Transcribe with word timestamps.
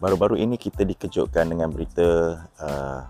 baru-baru 0.00 0.40
ini 0.40 0.56
kita 0.56 0.82
dikejutkan 0.82 1.52
dengan 1.52 1.68
berita 1.68 2.40
uh, 2.56 3.00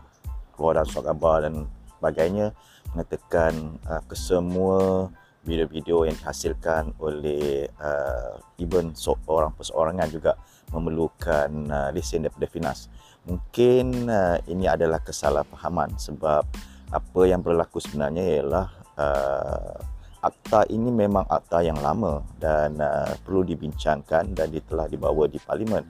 keluaran 0.58 0.84
surat 0.84 1.14
khabar 1.14 1.46
dan 1.46 1.70
sebagainya 1.96 2.50
mengatakan 2.92 3.78
uh, 3.86 4.02
kesemua 4.10 5.06
video-video 5.46 6.04
yang 6.04 6.18
dihasilkan 6.18 6.92
oleh 7.00 7.70
uh, 7.80 8.36
even 8.60 8.92
seorang 8.92 9.54
perseorangan 9.54 10.10
juga 10.10 10.36
memerlukan 10.74 11.48
uh, 11.70 11.88
lesen 11.94 12.26
daripada 12.26 12.50
Finas. 12.50 12.90
Mungkin 13.24 14.10
uh, 14.10 14.36
ini 14.50 14.66
adalah 14.66 15.00
kesalahpahaman 15.00 15.96
sebab 15.96 16.44
apa 16.90 17.20
yang 17.22 17.40
berlaku 17.40 17.78
sebenarnya 17.78 18.42
ialah 18.42 18.68
uh, 18.98 19.78
akta 20.20 20.68
ini 20.68 20.92
memang 20.92 21.24
akta 21.24 21.64
yang 21.64 21.80
lama 21.80 22.20
dan 22.36 22.76
uh, 22.76 23.12
perlu 23.24 23.44
dibincangkan 23.44 24.36
dan 24.36 24.46
dia 24.52 24.62
telah 24.68 24.86
dibawa 24.86 25.24
di 25.26 25.40
parlimen 25.40 25.84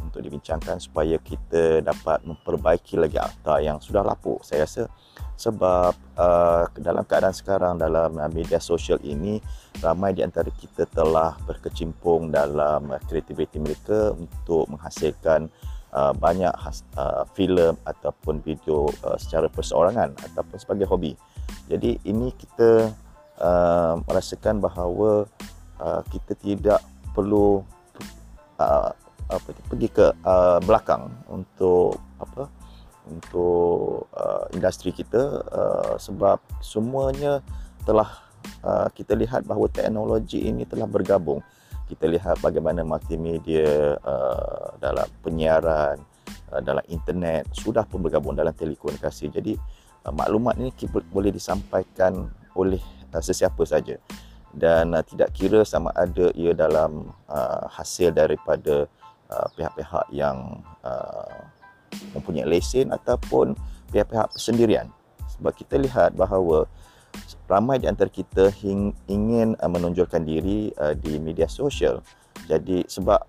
untuk 0.00 0.24
dibincangkan 0.24 0.82
supaya 0.82 1.20
kita 1.22 1.84
dapat 1.84 2.24
memperbaiki 2.26 2.98
lagi 2.98 3.20
akta 3.20 3.62
yang 3.62 3.78
sudah 3.78 4.02
lapuk 4.02 4.42
saya 4.42 4.66
rasa. 4.66 4.84
Sebab 5.34 5.92
uh, 6.14 6.64
dalam 6.78 7.02
keadaan 7.06 7.34
sekarang 7.34 7.74
dalam 7.78 8.16
uh, 8.18 8.30
media 8.30 8.58
sosial 8.62 8.98
ini 9.02 9.42
ramai 9.82 10.14
di 10.14 10.22
antara 10.22 10.48
kita 10.50 10.86
telah 10.90 11.34
berkecimpung 11.44 12.30
dalam 12.30 12.90
uh, 12.90 13.00
kreativiti 13.06 13.58
mereka 13.58 14.14
untuk 14.14 14.70
menghasilkan 14.70 15.50
uh, 15.94 16.14
banyak 16.14 16.50
uh, 16.98 17.26
filem 17.34 17.74
ataupun 17.86 18.42
video 18.46 18.90
uh, 19.06 19.18
secara 19.18 19.50
perseorangan 19.50 20.14
ataupun 20.32 20.56
sebagai 20.58 20.86
hobi. 20.86 21.18
Jadi 21.66 21.98
ini 22.06 22.30
kita 22.34 22.94
uh, 23.40 23.98
merasakan 24.04 24.60
bahawa 24.60 25.26
uh, 25.80 26.02
kita 26.10 26.34
tidak 26.38 26.80
perlu 27.14 27.62
uh, 28.58 28.90
apa 29.24 29.48
pergi 29.72 29.88
ke 29.88 30.06
uh, 30.22 30.60
belakang 30.60 31.08
untuk 31.32 31.96
apa 32.20 32.44
untuk 33.08 34.08
uh, 34.16 34.44
industri 34.52 34.92
kita 34.92 35.44
uh, 35.48 35.94
sebab 35.96 36.40
semuanya 36.60 37.40
telah 37.84 38.08
uh, 38.64 38.88
kita 38.92 39.12
lihat 39.12 39.44
bahawa 39.44 39.68
teknologi 39.68 40.44
ini 40.44 40.64
telah 40.64 40.88
bergabung. 40.88 41.44
Kita 41.84 42.08
lihat 42.08 42.40
bagaimana 42.40 42.80
multimedia 42.80 43.96
uh, 44.00 44.72
dalam 44.80 45.04
penyiaran 45.20 46.00
uh, 46.48 46.60
dalam 46.64 46.84
internet 46.88 47.44
sudah 47.52 47.84
pun 47.84 48.00
bergabung 48.00 48.32
dalam 48.32 48.56
telekomunikasi. 48.56 49.28
Jadi 49.28 49.52
uh, 50.08 50.12
maklumat 50.12 50.56
ini 50.56 50.72
boleh 51.12 51.28
disampaikan 51.28 52.32
oleh 52.56 52.80
sesiapa 53.20 53.62
saja. 53.66 53.98
Dan 54.54 54.94
uh, 54.94 55.02
tidak 55.02 55.34
kira 55.34 55.66
sama 55.66 55.90
ada 55.94 56.30
ia 56.38 56.54
dalam 56.54 57.10
uh, 57.26 57.66
hasil 57.74 58.14
daripada 58.14 58.86
uh, 59.30 59.46
pihak-pihak 59.58 60.06
yang 60.14 60.62
uh, 60.86 61.42
mempunyai 62.14 62.46
lesen 62.46 62.90
ataupun 62.94 63.58
pihak-pihak 63.90 64.30
sendirian. 64.38 64.90
Sebab 65.34 65.52
kita 65.54 65.78
lihat 65.78 66.14
bahawa 66.14 66.70
ramai 67.50 67.78
di 67.82 67.86
antara 67.90 68.10
kita 68.10 68.50
ingin 69.10 69.58
uh, 69.58 69.70
menonjolkan 69.70 70.22
diri 70.22 70.70
uh, 70.78 70.94
di 70.94 71.18
media 71.18 71.50
sosial. 71.50 72.00
Jadi 72.46 72.86
sebab 72.86 73.20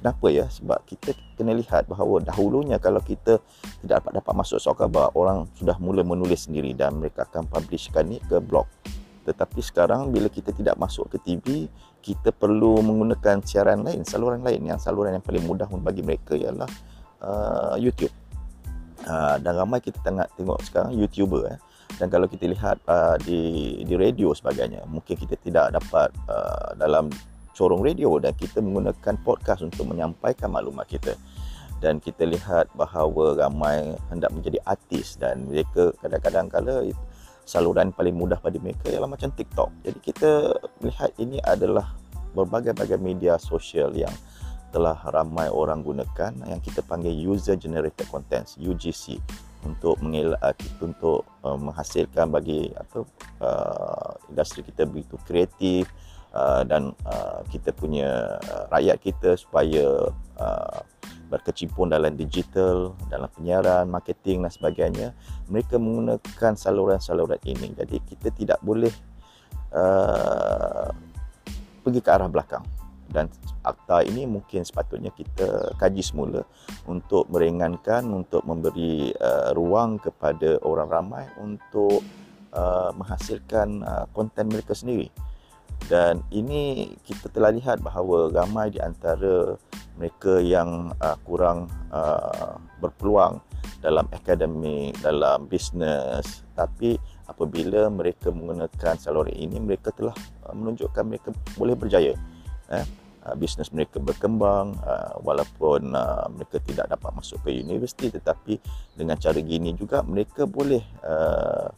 kenapa 0.00 0.26
ya? 0.32 0.48
Sebab 0.48 0.80
kita 0.88 1.12
kena 1.36 1.56
lihat 1.56 1.88
bahawa 1.88 2.20
dahulunya 2.20 2.80
kalau 2.80 3.00
kita 3.00 3.40
tidak 3.84 4.00
dapat 4.04 4.20
dapat 4.20 4.32
masuk 4.36 4.58
soal 4.60 4.76
khabar 4.76 5.12
orang 5.16 5.48
sudah 5.56 5.76
mula 5.80 6.04
menulis 6.04 6.48
sendiri 6.48 6.72
dan 6.76 7.00
mereka 7.00 7.24
akan 7.28 7.48
publishkan 7.48 8.08
ni 8.08 8.20
ke 8.24 8.40
blog 8.40 8.68
tetapi 9.24 9.60
sekarang 9.60 10.08
bila 10.08 10.32
kita 10.32 10.50
tidak 10.50 10.80
masuk 10.80 11.12
ke 11.12 11.18
TV 11.20 11.68
kita 12.00 12.32
perlu 12.32 12.80
menggunakan 12.80 13.44
siaran 13.44 13.84
lain 13.84 14.02
saluran 14.08 14.40
lain. 14.40 14.64
Yang 14.64 14.88
saluran 14.88 15.20
yang 15.20 15.24
paling 15.24 15.44
mudah 15.44 15.68
bagi 15.80 16.00
mereka 16.00 16.32
ialah 16.32 16.70
uh, 17.20 17.74
YouTube. 17.76 18.12
Uh, 19.00 19.40
dan 19.40 19.56
ramai 19.56 19.80
kita 19.80 19.96
tengah 20.04 20.28
tengok 20.36 20.60
sekarang 20.60 20.92
YouTuber 20.92 21.48
eh. 21.48 21.56
dan 21.96 22.12
kalau 22.12 22.28
kita 22.28 22.44
lihat 22.44 22.84
uh, 22.84 23.16
di 23.16 23.80
di 23.80 23.96
radio 23.96 24.36
sebagainya 24.36 24.84
mungkin 24.84 25.16
kita 25.16 25.40
tidak 25.40 25.72
dapat 25.72 26.12
uh, 26.28 26.76
dalam 26.76 27.08
corong 27.56 27.80
radio 27.80 28.16
dan 28.20 28.36
kita 28.36 28.60
menggunakan 28.60 29.16
podcast 29.24 29.64
untuk 29.64 29.88
menyampaikan 29.88 30.48
maklumat 30.48 30.88
kita. 30.88 31.12
Dan 31.80 31.96
kita 31.96 32.28
lihat 32.28 32.68
bahawa 32.76 33.40
ramai 33.40 33.96
hendak 34.12 34.32
menjadi 34.36 34.60
artis 34.68 35.16
dan 35.16 35.48
mereka 35.48 35.96
kadang-kadang 36.04 36.52
kala 36.52 36.84
saluran 37.50 37.90
paling 37.90 38.14
mudah 38.14 38.38
pada 38.38 38.54
mereka 38.62 38.86
ialah 38.86 39.10
macam 39.10 39.34
TikTok. 39.34 39.82
Jadi 39.82 39.98
kita 39.98 40.30
melihat 40.78 41.10
ini 41.18 41.42
adalah 41.42 41.90
berbagai-bagai 42.38 43.02
media 43.02 43.34
sosial 43.42 43.90
yang 43.98 44.14
telah 44.70 44.94
ramai 45.10 45.50
orang 45.50 45.82
gunakan 45.82 46.30
yang 46.46 46.62
kita 46.62 46.78
panggil 46.86 47.10
user 47.10 47.58
generated 47.58 48.06
content 48.06 48.46
UGC 48.54 49.18
untuk 49.66 49.98
mengelak 49.98 50.54
untuk 50.78 51.26
uh, 51.42 51.58
menghasilkan 51.58 52.30
bagi 52.30 52.70
apa 52.78 53.02
uh, 53.42 54.14
industri 54.30 54.62
kita 54.62 54.86
begitu 54.86 55.18
kreatif 55.26 55.90
Uh, 56.30 56.62
dan 56.62 56.94
uh, 57.10 57.42
kita 57.50 57.74
punya 57.74 58.38
uh, 58.38 58.70
rakyat 58.70 59.02
kita 59.02 59.34
supaya 59.34 60.14
uh, 60.38 60.78
berkecimpung 61.30 61.88
dalam 61.88 62.18
digital, 62.18 62.98
dalam 63.06 63.30
penyiaran, 63.30 63.86
marketing 63.86 64.42
dan 64.42 64.52
sebagainya, 64.52 65.08
mereka 65.46 65.78
menggunakan 65.78 66.52
saluran-saluran 66.58 67.38
ini. 67.46 67.70
Jadi 67.78 67.96
kita 68.02 68.28
tidak 68.34 68.58
boleh 68.60 68.90
uh, 69.70 70.90
pergi 71.86 72.00
ke 72.02 72.10
arah 72.10 72.26
belakang. 72.26 72.66
Dan 73.10 73.26
akta 73.66 74.06
ini 74.06 74.22
mungkin 74.26 74.62
sepatutnya 74.62 75.10
kita 75.10 75.74
kaji 75.78 76.02
semula 76.02 76.42
untuk 76.86 77.26
meringankan, 77.30 78.06
untuk 78.10 78.42
memberi 78.46 79.14
uh, 79.14 79.54
ruang 79.54 79.98
kepada 80.02 80.58
orang 80.62 80.88
ramai 80.90 81.24
untuk 81.38 82.02
uh, 82.54 82.94
menghasilkan 82.94 83.82
uh, 83.82 84.06
konten 84.14 84.46
mereka 84.50 84.74
sendiri 84.74 85.10
dan 85.86 86.20
ini 86.34 86.92
kita 87.06 87.32
telah 87.32 87.54
lihat 87.54 87.80
bahawa 87.80 88.28
ramai 88.28 88.74
di 88.74 88.82
antara 88.82 89.56
mereka 89.98 90.38
yang 90.42 90.94
uh, 91.00 91.16
kurang 91.24 91.66
uh, 91.90 92.56
berpeluang 92.78 93.40
dalam 93.80 94.04
akademik, 94.12 94.96
dalam 95.00 95.48
bisnes 95.48 96.44
tapi 96.54 97.00
apabila 97.28 97.88
mereka 97.88 98.28
menggunakan 98.28 98.98
saluran 99.00 99.32
ini 99.32 99.56
mereka 99.60 99.94
telah 99.94 100.14
uh, 100.44 100.54
menunjukkan 100.54 101.04
mereka 101.06 101.28
boleh 101.56 101.74
berjaya 101.78 102.12
eh? 102.68 102.86
uh, 103.24 103.34
bisnes 103.36 103.72
mereka 103.72 104.00
berkembang 104.00 104.76
uh, 104.84 105.16
walaupun 105.24 105.92
uh, 105.92 106.26
mereka 106.32 106.60
tidak 106.64 106.90
dapat 106.92 107.10
masuk 107.16 107.40
ke 107.44 107.60
universiti 107.60 108.12
tetapi 108.12 108.60
dengan 108.96 109.16
cara 109.16 109.38
gini 109.40 109.72
juga 109.76 110.04
mereka 110.04 110.44
boleh 110.44 110.82
uh, 111.04 111.68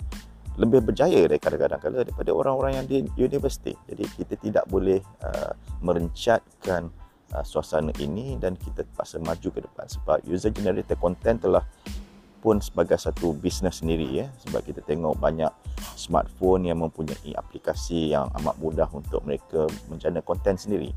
lebih 0.60 0.84
berjaya 0.84 1.24
dari 1.24 1.40
kadang-kadang 1.40 2.04
daripada 2.04 2.28
orang-orang 2.28 2.72
yang 2.76 2.86
di 2.86 2.96
universiti. 3.16 3.72
Jadi 3.88 4.04
kita 4.20 4.34
tidak 4.36 4.64
boleh 4.68 5.00
uh, 5.24 5.56
merencatkan 5.80 6.92
uh, 7.32 7.44
suasana 7.44 7.90
ini 7.98 8.36
dan 8.36 8.54
kita 8.54 8.84
terpaksa 8.86 9.18
maju 9.18 9.48
ke 9.48 9.60
depan. 9.64 9.88
Sebab 9.88 10.22
user 10.28 10.52
generated 10.52 11.00
content 11.00 11.40
telah 11.40 11.64
pun 12.44 12.60
sebagai 12.60 13.00
satu 13.00 13.34
bisnes 13.34 13.80
sendiri 13.80 14.24
ya. 14.24 14.26
Sebab 14.46 14.60
kita 14.62 14.80
tengok 14.84 15.18
banyak 15.18 15.50
smartphone 15.96 16.68
yang 16.68 16.78
mempunyai 16.84 17.32
aplikasi 17.34 18.12
yang 18.14 18.28
amat 18.42 18.56
mudah 18.60 18.88
untuk 18.92 19.24
mereka 19.24 19.66
menjana 19.90 20.20
konten 20.20 20.54
sendiri. 20.60 20.92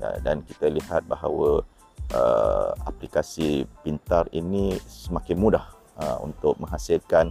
Uh, 0.00 0.18
dan 0.22 0.40
kita 0.46 0.70
lihat 0.70 1.04
bahawa 1.10 1.66
uh, 2.14 2.70
aplikasi 2.86 3.66
pintar 3.82 4.26
ini 4.30 4.78
semakin 4.86 5.36
mudah 5.36 5.66
uh, 5.98 6.22
untuk 6.22 6.56
menghasilkan 6.62 7.28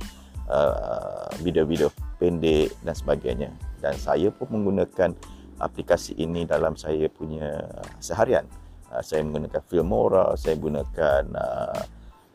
Uh, 0.52 1.32
video-video 1.40 1.88
pendek 2.20 2.76
dan 2.84 2.92
sebagainya. 2.92 3.56
Dan 3.80 3.96
saya 3.96 4.28
pun 4.36 4.52
menggunakan 4.52 5.16
aplikasi 5.62 6.18
ini 6.18 6.44
dalam 6.50 6.74
saya 6.74 7.06
punya 7.08 7.62
seharian. 8.02 8.44
Uh, 8.92 9.00
saya 9.06 9.24
menggunakan 9.24 9.62
Filmora 9.70 10.36
saya 10.36 10.58
menggunakan 10.60 11.24
uh, 11.38 11.82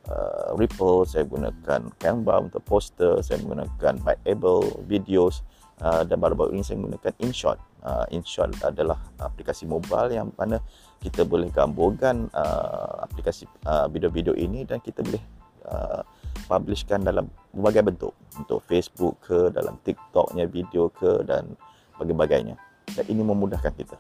uh, 0.08 0.48
Ripple 0.56 1.04
saya 1.04 1.26
menggunakan 1.26 1.92
Canva 1.98 2.34
untuk 2.48 2.62
poster 2.64 3.20
saya 3.20 3.42
menggunakan 3.42 4.00
Byteable 4.00 4.86
videos 4.86 5.42
uh, 5.82 6.02
dan 6.06 6.16
baru-baru 6.22 6.56
ini 6.56 6.64
saya 6.64 6.78
menggunakan 6.80 7.12
InShot. 7.20 7.58
Uh, 7.86 8.06
InShot 8.10 8.50
adalah 8.66 8.98
aplikasi 9.22 9.68
mobile 9.68 10.10
yang 10.10 10.32
mana 10.34 10.58
kita 10.98 11.22
boleh 11.22 11.52
gabungkan 11.52 12.26
uh, 12.34 13.04
aplikasi 13.06 13.46
uh, 13.66 13.86
video-video 13.86 14.34
ini 14.34 14.66
dan 14.66 14.82
kita 14.82 15.06
boleh 15.06 15.22
uh, 15.70 16.02
publishkan 16.50 17.04
dalam 17.04 17.30
berbagai 17.54 17.82
bentuk. 17.86 18.12
Untuk 18.36 18.64
Facebook 18.66 19.22
ke 19.22 19.52
dalam 19.54 19.78
TikToknya 19.86 20.50
video 20.50 20.90
ke 20.90 21.22
dan 21.24 21.54
sebagainya 21.96 22.65
dan 22.94 23.04
ini 23.10 23.22
memudahkan 23.26 23.72
kita 23.74 23.96